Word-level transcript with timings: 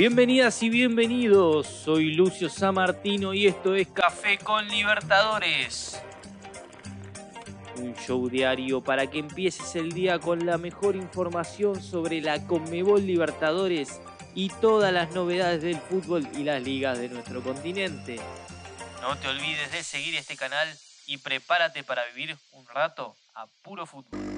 Bienvenidas 0.00 0.62
y 0.62 0.70
bienvenidos, 0.70 1.66
soy 1.66 2.14
Lucio 2.14 2.48
Samartino 2.48 3.34
y 3.34 3.46
esto 3.46 3.74
es 3.74 3.86
Café 3.88 4.38
con 4.38 4.66
Libertadores. 4.66 6.00
Un 7.76 7.94
show 7.96 8.26
diario 8.30 8.80
para 8.80 9.08
que 9.08 9.18
empieces 9.18 9.76
el 9.76 9.92
día 9.92 10.18
con 10.18 10.46
la 10.46 10.56
mejor 10.56 10.96
información 10.96 11.82
sobre 11.82 12.22
la 12.22 12.46
Conmebol 12.46 13.06
Libertadores 13.06 14.00
y 14.34 14.48
todas 14.48 14.90
las 14.90 15.14
novedades 15.14 15.60
del 15.60 15.76
fútbol 15.76 16.26
y 16.34 16.44
las 16.44 16.62
ligas 16.62 16.98
de 16.98 17.10
nuestro 17.10 17.42
continente. 17.42 18.18
No 19.02 19.18
te 19.18 19.28
olvides 19.28 19.70
de 19.70 19.82
seguir 19.84 20.14
este 20.14 20.34
canal 20.34 20.66
y 21.08 21.18
prepárate 21.18 21.84
para 21.84 22.06
vivir 22.06 22.38
un 22.52 22.66
rato 22.68 23.14
a 23.34 23.46
puro 23.62 23.84
fútbol. 23.84 24.29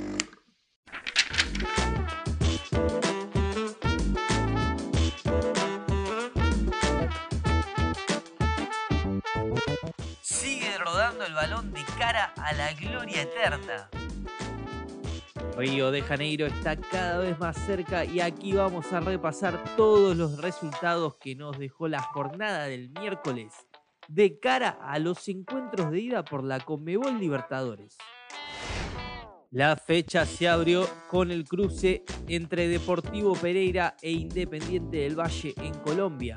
El 11.20 11.34
balón 11.34 11.72
de 11.72 11.84
cara 11.98 12.32
a 12.36 12.52
la 12.54 12.72
gloria 12.72 13.22
eterna. 13.22 13.88
Río 15.56 15.90
de 15.90 16.02
Janeiro 16.02 16.46
está 16.46 16.74
cada 16.76 17.18
vez 17.18 17.38
más 17.38 17.56
cerca 17.58 18.04
y 18.04 18.20
aquí 18.20 18.54
vamos 18.54 18.92
a 18.92 19.00
repasar 19.00 19.62
todos 19.76 20.16
los 20.16 20.40
resultados 20.40 21.16
que 21.16 21.36
nos 21.36 21.58
dejó 21.58 21.86
la 21.86 22.02
jornada 22.02 22.64
del 22.64 22.88
miércoles 22.90 23.52
de 24.08 24.40
cara 24.40 24.78
a 24.82 24.98
los 24.98 25.28
encuentros 25.28 25.90
de 25.90 26.00
ida 26.00 26.24
por 26.24 26.42
la 26.42 26.60
Conmebol 26.60 27.20
Libertadores. 27.20 27.96
La 29.50 29.76
fecha 29.76 30.24
se 30.24 30.48
abrió 30.48 30.88
con 31.08 31.30
el 31.30 31.44
cruce 31.44 32.04
entre 32.26 32.68
Deportivo 32.68 33.34
Pereira 33.34 33.96
e 34.00 34.10
Independiente 34.10 34.96
del 34.96 35.20
Valle 35.20 35.54
en 35.58 35.74
Colombia. 35.74 36.36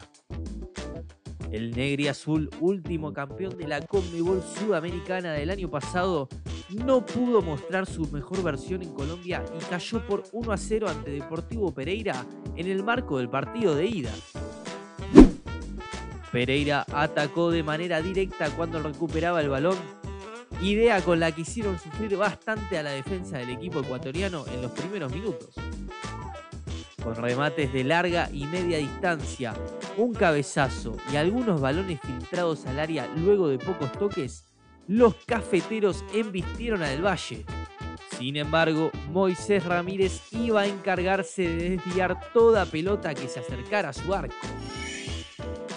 El 1.55 1.71
Negri 1.71 2.09
Azul, 2.09 2.49
último 2.59 3.13
campeón 3.13 3.57
de 3.57 3.65
la 3.65 3.79
Conmebol 3.79 4.43
Sudamericana 4.43 5.31
del 5.31 5.49
año 5.49 5.71
pasado, 5.71 6.27
no 6.69 7.05
pudo 7.05 7.41
mostrar 7.41 7.85
su 7.85 8.11
mejor 8.11 8.43
versión 8.43 8.81
en 8.81 8.93
Colombia 8.93 9.41
y 9.57 9.63
cayó 9.63 10.05
por 10.05 10.23
1 10.33 10.51
a 10.51 10.57
0 10.57 10.89
ante 10.89 11.11
Deportivo 11.11 11.73
Pereira 11.73 12.25
en 12.57 12.67
el 12.67 12.83
marco 12.83 13.19
del 13.19 13.29
partido 13.29 13.73
de 13.73 13.85
ida. 13.85 14.11
Pereira 16.29 16.85
atacó 16.91 17.49
de 17.51 17.63
manera 17.63 18.01
directa 18.01 18.49
cuando 18.49 18.83
recuperaba 18.83 19.39
el 19.39 19.47
balón, 19.47 19.77
idea 20.61 20.99
con 21.05 21.21
la 21.21 21.31
que 21.31 21.43
hicieron 21.43 21.79
sufrir 21.79 22.17
bastante 22.17 22.77
a 22.77 22.83
la 22.83 22.91
defensa 22.91 23.37
del 23.37 23.51
equipo 23.51 23.79
ecuatoriano 23.79 24.43
en 24.53 24.61
los 24.61 24.71
primeros 24.73 25.09
minutos. 25.09 25.55
Con 27.01 27.15
remates 27.15 27.71
de 27.71 27.85
larga 27.85 28.29
y 28.33 28.45
media 28.45 28.77
distancia, 28.77 29.53
un 29.97 30.13
cabezazo 30.13 30.97
y 31.11 31.15
algunos 31.15 31.61
balones 31.61 31.99
filtrados 32.01 32.65
al 32.65 32.79
área 32.79 33.07
luego 33.15 33.47
de 33.47 33.57
pocos 33.57 33.91
toques, 33.93 34.45
los 34.87 35.15
cafeteros 35.25 36.03
embistieron 36.13 36.83
a 36.83 36.89
Del 36.89 37.05
Valle. 37.05 37.45
Sin 38.17 38.37
embargo, 38.37 38.91
Moisés 39.11 39.65
Ramírez 39.65 40.21
iba 40.31 40.61
a 40.61 40.67
encargarse 40.67 41.41
de 41.43 41.69
desviar 41.71 42.31
toda 42.31 42.65
pelota 42.65 43.13
que 43.13 43.27
se 43.27 43.39
acercara 43.39 43.89
a 43.89 43.93
su 43.93 44.13
arco. 44.13 44.35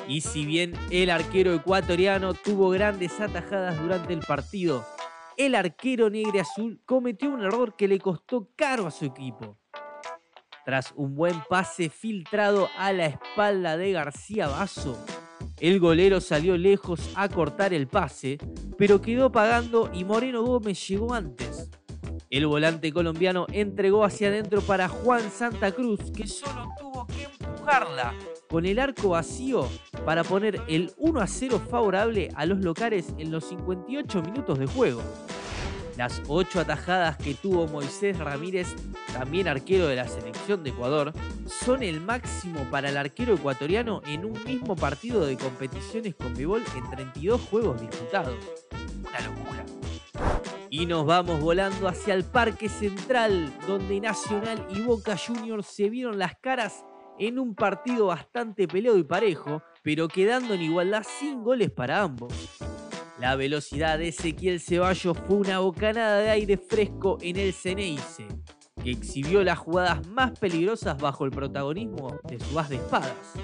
Y 0.07 0.21
si 0.21 0.47
bien 0.47 0.73
el 0.91 1.11
arquero 1.11 1.53
ecuatoriano 1.53 2.35
tuvo 2.35 2.71
grandes 2.71 3.21
atajadas 3.21 3.81
durante 3.81 4.13
el 4.13 4.21
partido, 4.21 4.85
el 5.37 5.55
arquero 5.55 6.11
negro 6.11 6.41
azul 6.41 6.81
cometió 6.85 7.31
un 7.31 7.43
error 7.43 7.77
que 7.77 7.89
le 7.89 7.99
costó 7.99 8.51
caro 8.57 8.87
a 8.87 8.91
su 8.91 9.05
equipo. 9.05 9.59
Tras 10.69 10.93
un 10.97 11.15
buen 11.15 11.35
pase 11.49 11.89
filtrado 11.89 12.69
a 12.77 12.93
la 12.93 13.07
espalda 13.07 13.79
de 13.79 13.93
García 13.93 14.49
Basso, 14.49 15.03
el 15.61 15.81
golero 15.81 16.21
salió 16.21 16.59
lejos 16.59 17.11
a 17.15 17.31
cortar 17.31 17.73
el 17.73 17.89
pase, 17.89 18.37
pero 18.77 19.01
quedó 19.01 19.33
pagando 19.33 19.91
y 19.95 20.05
Moreno 20.05 20.43
Gómez 20.43 20.87
llegó 20.87 21.15
antes. 21.15 21.71
El 22.29 22.47
volante 22.47 22.93
colombiano 22.93 23.47
entregó 23.51 24.05
hacia 24.05 24.29
adentro 24.29 24.61
para 24.61 24.89
Juan 24.89 25.31
Santa 25.31 25.73
Cruz, 25.73 26.13
que 26.15 26.27
solo 26.27 26.69
tuvo 26.79 27.07
que 27.07 27.23
empujarla 27.23 28.13
con 28.51 28.67
el 28.67 28.79
arco 28.79 29.09
vacío 29.09 29.71
para 30.05 30.23
poner 30.23 30.61
el 30.69 30.93
1 30.99 31.19
a 31.19 31.27
0 31.27 31.63
favorable 31.71 32.29
a 32.35 32.45
los 32.45 32.59
locales 32.59 33.15
en 33.17 33.31
los 33.31 33.45
58 33.45 34.21
minutos 34.21 34.59
de 34.59 34.67
juego. 34.67 35.01
Las 35.99 36.23
8 36.29 36.61
atajadas 36.61 37.17
que 37.17 37.35
tuvo 37.35 37.67
Moisés 37.67 38.17
Ramírez, 38.21 38.69
también 39.13 39.49
arquero 39.49 39.89
de 39.89 39.97
la 39.97 40.07
selección 40.07 40.63
de 40.63 40.71
Ecuador, 40.71 41.13
son 41.45 41.83
el 41.83 42.01
máximo 42.01 42.61
para 42.71 42.91
el 42.91 42.97
arquero 42.97 43.35
ecuatoriano 43.35 44.01
en 44.07 44.25
un 44.25 44.45
mismo 44.45 44.77
partido 44.77 45.27
de 45.27 45.37
competiciones 45.37 46.15
con 46.15 46.35
Bebol 46.37 46.63
en 46.77 46.89
32 46.89 47.41
juegos 47.41 47.81
disputados. 47.81 48.37
Una 49.09 49.21
locura. 49.29 49.67
Y 50.71 50.87
nos 50.87 51.05
vamos 51.05 51.41
volando 51.41 51.89
hacia 51.89 52.15
el 52.15 52.23
Parque 52.23 52.69
Central, 52.69 53.53
donde 53.67 54.01
Nacional 54.01 54.69
y 54.71 54.81
Boca 54.83 55.17
Juniors 55.17 55.67
se 55.67 55.91
vieron 55.91 56.17
las 56.17 56.37
caras 56.37 56.85
en 57.19 57.41
un 57.41 57.57
partido 57.57 58.07
bastante 58.07 58.69
peleado 58.69 58.99
y 58.99 59.03
parejo, 59.03 59.65
pero 59.83 60.07
quedando 60.07 60.55
en 60.55 60.63
igualdad 60.63 61.03
sin 61.19 61.43
goles 61.43 61.73
para 61.73 62.03
ambos. 62.03 62.33
La 63.21 63.35
velocidad 63.35 63.99
de 63.99 64.09
Ezequiel 64.09 64.61
Ceballos 64.61 65.19
fue 65.27 65.39
una 65.39 65.59
bocanada 65.59 66.19
de 66.19 66.31
aire 66.31 66.57
fresco 66.57 67.19
en 67.21 67.37
el 67.37 67.53
Ceneice, 67.53 68.29
que 68.83 68.93
exhibió 68.93 69.43
las 69.43 69.59
jugadas 69.59 70.07
más 70.07 70.39
peligrosas 70.39 70.97
bajo 70.97 71.25
el 71.25 71.33
protagonismo 71.33 72.17
de 72.29 72.39
su 72.39 72.57
as 72.57 72.69
de 72.69 72.77
espadas. 72.77 73.35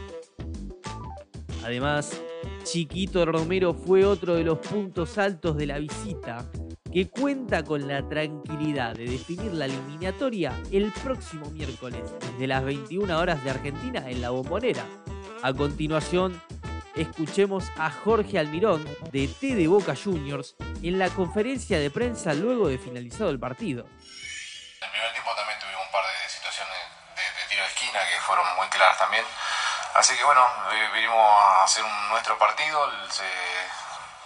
Además, 1.65 2.23
Chiquito 2.63 3.27
Romero 3.27 3.75
fue 3.75 4.05
otro 4.05 4.37
de 4.37 4.45
los 4.45 4.59
puntos 4.59 5.19
altos 5.19 5.57
de 5.57 5.67
la 5.67 5.79
visita, 5.81 6.49
que 6.93 7.09
cuenta 7.09 7.65
con 7.65 7.89
la 7.89 8.09
tranquilidad 8.09 8.95
de 8.95 9.07
definir 9.07 9.53
la 9.55 9.65
eliminatoria 9.65 10.57
el 10.71 10.93
próximo 11.03 11.51
miércoles 11.51 12.01
desde 12.21 12.47
las 12.47 12.65
21 12.65 13.19
horas 13.19 13.43
de 13.43 13.51
Argentina 13.51 14.09
en 14.09 14.23
la 14.23 14.31
bombonera. 14.31 14.87
A 15.43 15.53
continuación, 15.53 16.41
escuchemos 16.95 17.65
a 17.79 17.91
Jorge 17.91 18.39
Almirón 18.39 18.85
de 19.11 19.29
T 19.29 19.55
de 19.55 19.67
Boca 19.69 19.95
Juniors 19.97 20.55
en 20.83 20.99
la 20.99 21.11
conferencia 21.11 21.79
de 21.79 21.91
prensa 21.91 22.35
luego 22.35 22.69
de 22.69 22.79
finalizado 22.79 23.31
el 23.31 23.41
partido. 23.41 23.85
En 23.85 24.85
el 24.85 24.91
primer 24.91 25.13
tiempo 25.13 25.35
también 25.35 25.59
tuvimos 25.59 25.83
un 25.87 25.93
par 25.93 26.05
de 26.05 26.29
situaciones 26.29 26.79
de, 27.17 27.23
de 27.23 27.49
tiro 27.49 27.63
de 27.63 27.69
esquina 27.69 28.01
que 28.01 28.21
fueron 28.21 28.47
muy 28.57 28.67
claras 28.69 28.99
también. 28.99 29.25
Así 29.95 30.17
que 30.17 30.25
bueno, 30.25 30.47
vinimos 30.93 31.17
a 31.17 31.65
hacer 31.65 31.85
un, 31.85 32.09
nuestro 32.11 32.39
partido. 32.39 32.91
Se, 33.11 33.25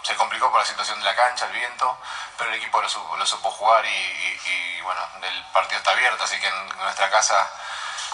se 0.01 0.15
complicó 0.15 0.49
por 0.49 0.59
la 0.59 0.65
situación 0.65 0.97
de 0.99 1.05
la 1.05 1.15
cancha, 1.15 1.45
el 1.45 1.53
viento, 1.53 1.97
pero 2.37 2.49
el 2.49 2.57
equipo 2.57 2.81
lo 2.81 2.89
supo, 2.89 3.15
lo 3.17 3.25
supo 3.25 3.51
jugar 3.51 3.85
y, 3.85 3.89
y, 3.89 4.77
y, 4.77 4.81
bueno, 4.81 5.01
el 5.21 5.43
partido 5.53 5.77
está 5.77 5.91
abierto, 5.91 6.23
así 6.23 6.39
que 6.39 6.47
en 6.47 6.69
nuestra 6.79 7.09
casa 7.11 7.47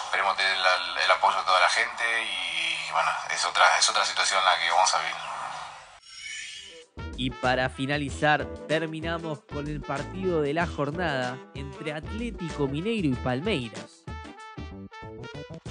esperemos 0.06 0.36
tener 0.36 0.58
el, 0.58 0.98
el 0.98 1.12
apoyo 1.12 1.38
de 1.38 1.46
toda 1.46 1.60
la 1.62 1.70
gente 1.70 2.24
y 2.24 2.55
bueno, 2.92 3.10
es 3.34 3.46
otra, 3.46 3.78
es 3.80 3.90
otra 3.90 4.06
situación 4.06 4.44
la 4.44 4.60
que 4.60 4.70
vamos 4.70 4.94
a 4.94 5.00
vivir. 5.00 5.16
Y 7.18 7.30
para 7.30 7.70
finalizar, 7.70 8.46
terminamos 8.68 9.42
con 9.42 9.68
el 9.68 9.82
partido 9.82 10.42
de 10.42 10.54
la 10.54 10.68
jornada 10.68 11.38
entre 11.54 11.94
Atlético 11.94 12.68
Mineiro 12.68 13.08
y 13.08 13.16
Palmeiras. 13.16 14.04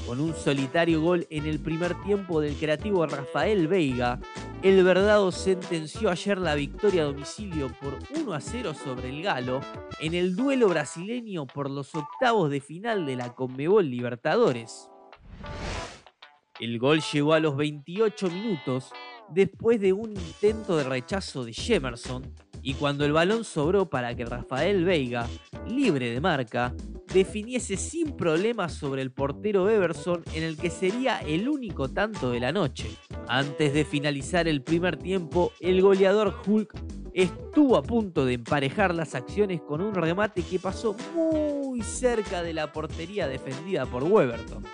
Con 0.06 0.20
un 0.20 0.34
solitario 0.34 1.00
gol 1.00 1.26
en 1.30 1.46
el 1.46 1.60
primer 1.60 1.94
tiempo 2.02 2.40
del 2.40 2.56
creativo 2.56 3.06
Rafael 3.06 3.68
Veiga, 3.68 4.20
el 4.62 4.82
Verdado 4.82 5.30
sentenció 5.32 6.10
ayer 6.10 6.38
la 6.38 6.54
victoria 6.54 7.02
a 7.02 7.06
domicilio 7.06 7.68
por 7.80 7.98
1 8.16 8.32
a 8.32 8.40
0 8.40 8.72
sobre 8.74 9.10
el 9.10 9.22
Galo 9.22 9.60
en 10.00 10.14
el 10.14 10.36
duelo 10.36 10.68
brasileño 10.68 11.46
por 11.46 11.70
los 11.70 11.94
octavos 11.94 12.50
de 12.50 12.60
final 12.60 13.04
de 13.04 13.16
la 13.16 13.34
Conmebol 13.34 13.90
Libertadores. 13.90 14.88
El 16.64 16.78
gol 16.78 17.02
llegó 17.12 17.34
a 17.34 17.40
los 17.40 17.58
28 17.58 18.30
minutos 18.30 18.90
después 19.28 19.78
de 19.82 19.92
un 19.92 20.12
intento 20.12 20.78
de 20.78 20.84
rechazo 20.84 21.44
de 21.44 21.52
Jemerson 21.52 22.22
y 22.62 22.72
cuando 22.72 23.04
el 23.04 23.12
balón 23.12 23.44
sobró 23.44 23.90
para 23.90 24.16
que 24.16 24.24
Rafael 24.24 24.82
Veiga, 24.82 25.28
libre 25.68 26.10
de 26.10 26.22
marca, 26.22 26.74
definiese 27.12 27.76
sin 27.76 28.16
problemas 28.16 28.72
sobre 28.72 29.02
el 29.02 29.12
portero 29.12 29.68
Everson 29.68 30.22
en 30.32 30.42
el 30.42 30.56
que 30.56 30.70
sería 30.70 31.18
el 31.18 31.50
único 31.50 31.90
tanto 31.90 32.30
de 32.30 32.40
la 32.40 32.50
noche. 32.50 32.88
Antes 33.28 33.74
de 33.74 33.84
finalizar 33.84 34.48
el 34.48 34.62
primer 34.62 34.96
tiempo, 34.96 35.52
el 35.60 35.82
goleador 35.82 36.34
Hulk 36.46 36.72
estuvo 37.12 37.76
a 37.76 37.82
punto 37.82 38.24
de 38.24 38.32
emparejar 38.34 38.94
las 38.94 39.14
acciones 39.14 39.60
con 39.60 39.82
un 39.82 39.94
remate 39.94 40.40
que 40.40 40.58
pasó 40.58 40.96
muy 41.14 41.82
cerca 41.82 42.42
de 42.42 42.54
la 42.54 42.72
portería 42.72 43.28
defendida 43.28 43.84
por 43.84 44.04
Weberton. 44.04 44.64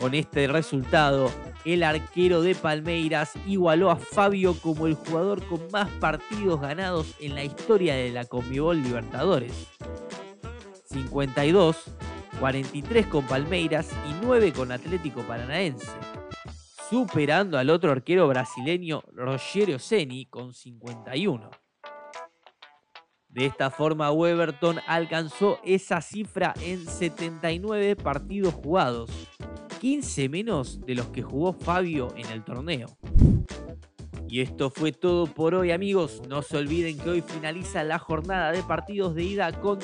Con 0.00 0.14
este 0.14 0.46
resultado, 0.46 1.30
el 1.66 1.82
arquero 1.82 2.40
de 2.40 2.54
Palmeiras 2.54 3.34
igualó 3.46 3.90
a 3.90 3.96
Fabio 3.96 4.54
como 4.58 4.86
el 4.86 4.94
jugador 4.94 5.46
con 5.46 5.60
más 5.70 5.90
partidos 6.00 6.58
ganados 6.58 7.14
en 7.20 7.34
la 7.34 7.44
historia 7.44 7.94
de 7.94 8.10
la 8.10 8.24
Conmebol 8.24 8.82
Libertadores. 8.82 9.68
52, 10.86 11.76
43 12.40 13.06
con 13.08 13.26
Palmeiras 13.26 13.90
y 14.08 14.24
9 14.24 14.54
con 14.54 14.72
Atlético 14.72 15.20
Paranaense, 15.20 15.92
superando 16.88 17.58
al 17.58 17.68
otro 17.68 17.92
arquero 17.92 18.26
brasileño 18.26 19.02
Rogério 19.12 19.78
Ceni 19.78 20.24
con 20.24 20.54
51. 20.54 21.50
De 23.28 23.46
esta 23.46 23.70
forma, 23.70 24.10
Weberton 24.10 24.80
alcanzó 24.88 25.60
esa 25.62 26.00
cifra 26.00 26.52
en 26.62 26.84
79 26.84 27.94
partidos 27.94 28.54
jugados, 28.54 29.08
15 29.80 30.28
menos 30.28 30.84
de 30.84 30.94
los 30.94 31.06
que 31.06 31.22
jugó 31.22 31.54
Fabio 31.54 32.08
en 32.14 32.26
el 32.26 32.44
torneo. 32.44 32.86
Y 34.28 34.42
esto 34.42 34.68
fue 34.68 34.92
todo 34.92 35.26
por 35.26 35.54
hoy 35.54 35.72
amigos, 35.72 36.20
no 36.28 36.42
se 36.42 36.58
olviden 36.58 36.98
que 36.98 37.08
hoy 37.08 37.22
finaliza 37.22 37.82
la 37.82 37.98
jornada 37.98 38.52
de 38.52 38.62
partidos 38.62 39.14
de 39.14 39.24
ida 39.24 39.50
con 39.58 39.78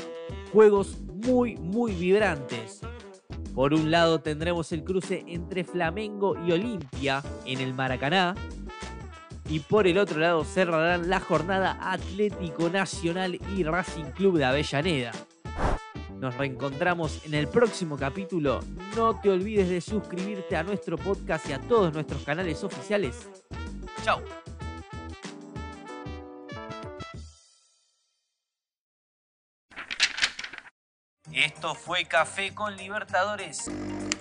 juegos 0.52 0.98
muy 1.00 1.56
muy 1.56 1.92
vibrantes. 1.92 2.82
Por 3.54 3.72
un 3.72 3.90
lado 3.90 4.20
tendremos 4.20 4.70
el 4.70 4.84
cruce 4.84 5.24
entre 5.28 5.64
Flamengo 5.64 6.36
y 6.46 6.52
Olimpia 6.52 7.22
en 7.46 7.60
el 7.62 7.72
Maracaná, 7.72 8.34
y 9.48 9.60
por 9.60 9.86
el 9.86 9.96
otro 9.96 10.20
lado 10.20 10.44
cerrarán 10.44 11.08
la 11.08 11.20
jornada 11.20 11.78
Atlético 11.80 12.68
Nacional 12.68 13.40
y 13.56 13.62
Racing 13.62 14.10
Club 14.14 14.36
de 14.36 14.44
Avellaneda. 14.44 15.12
Nos 16.26 16.38
reencontramos 16.38 17.24
en 17.24 17.34
el 17.34 17.46
próximo 17.46 17.96
capítulo. 17.96 18.60
No 18.96 19.20
te 19.20 19.30
olvides 19.30 19.68
de 19.68 19.80
suscribirte 19.80 20.56
a 20.56 20.64
nuestro 20.64 20.98
podcast 20.98 21.48
y 21.48 21.52
a 21.52 21.60
todos 21.60 21.94
nuestros 21.94 22.24
canales 22.24 22.64
oficiales. 22.64 23.28
Chao. 24.02 24.20
Esto 31.32 31.76
fue 31.76 32.06
Café 32.06 32.52
con 32.52 32.76
Libertadores. 32.76 33.70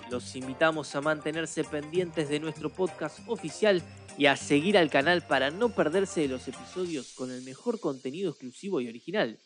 Los 0.08 0.36
invitamos 0.36 0.94
a 0.94 1.00
mantenerse 1.00 1.64
pendientes 1.64 2.28
de 2.28 2.38
nuestro 2.38 2.70
podcast 2.70 3.18
oficial 3.26 3.82
y 4.16 4.26
a 4.26 4.36
seguir 4.36 4.78
al 4.78 4.90
canal 4.90 5.26
para 5.26 5.50
no 5.50 5.70
perderse 5.70 6.20
de 6.20 6.28
los 6.28 6.46
episodios 6.46 7.14
con 7.14 7.32
el 7.32 7.42
mejor 7.42 7.80
contenido 7.80 8.30
exclusivo 8.30 8.80
y 8.80 8.88
original. 8.88 9.40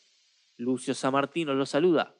Lucio 0.59 0.95
Samartino 0.95 1.55
los 1.55 1.71
saluda. 1.71 2.20